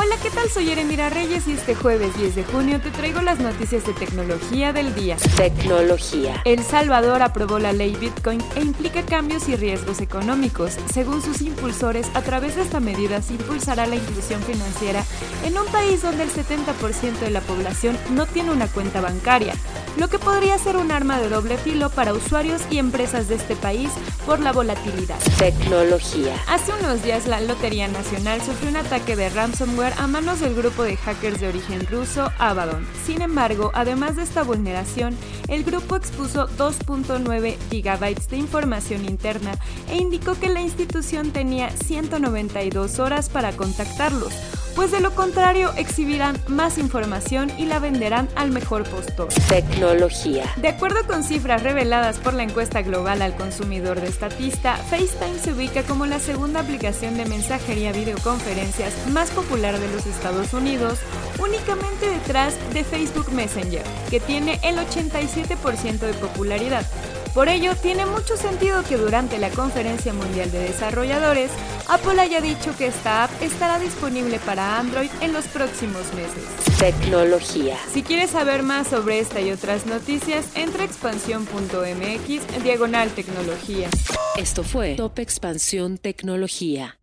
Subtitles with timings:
[0.00, 0.48] Hola, ¿qué tal?
[0.48, 4.72] Soy Erendira Reyes y este jueves 10 de junio te traigo las noticias de tecnología
[4.72, 5.16] del día.
[5.36, 6.40] Tecnología.
[6.44, 10.76] El Salvador aprobó la ley Bitcoin e implica cambios y riesgos económicos.
[10.94, 15.02] Según sus impulsores, a través de esta medida se impulsará la inclusión financiera
[15.44, 19.54] en un país donde el 70% de la población no tiene una cuenta bancaria,
[19.96, 23.56] lo que podría ser un arma de doble filo para usuarios y empresas de este
[23.56, 23.90] país
[24.26, 25.18] por la volatilidad.
[25.38, 26.36] Tecnología.
[26.46, 30.82] Hace unos días la Lotería Nacional sufrió un ataque de ransomware a manos del grupo
[30.82, 32.86] de hackers de origen ruso Abaddon.
[33.04, 35.16] Sin embargo, además de esta vulneración,
[35.48, 42.98] el grupo expuso 2.9 gigabytes de información interna e indicó que la institución tenía 192
[42.98, 44.32] horas para contactarlos,
[44.78, 49.26] pues de lo contrario exhibirán más información y la venderán al mejor postor.
[49.48, 50.44] Tecnología.
[50.54, 55.52] De acuerdo con cifras reveladas por la encuesta global al consumidor de Statista, FaceTime se
[55.52, 61.00] ubica como la segunda aplicación de mensajería videoconferencias más popular de los Estados Unidos,
[61.40, 66.86] únicamente detrás de Facebook Messenger, que tiene el 87% de popularidad.
[67.34, 71.50] Por ello, tiene mucho sentido que durante la Conferencia Mundial de Desarrolladores,
[71.88, 76.44] Apple haya dicho que esta app estará disponible para Android en los próximos meses.
[76.78, 77.76] Tecnología.
[77.92, 83.88] Si quieres saber más sobre esta y otras noticias, entra a expansión.mx diagonal tecnología.
[84.36, 86.98] Esto fue Top Expansión Tecnología.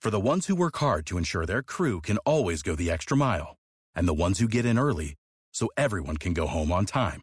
[0.00, 3.16] For the ones who work hard to ensure their crew can always go the extra
[3.16, 3.56] mile,
[3.94, 5.14] and the ones who get in early
[5.52, 7.22] so everyone can go home on time,